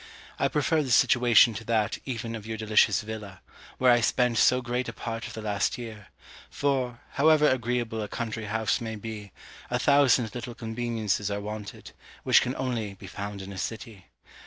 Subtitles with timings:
[0.39, 3.41] I prefer this situation to that even of your delicious villa,
[3.77, 6.07] where I spent so great a part of the last year;
[6.49, 9.31] for, however agreeable a country house may be,
[9.69, 11.91] a thousand little conveniences are wanted,
[12.23, 14.07] which can only be found in a city.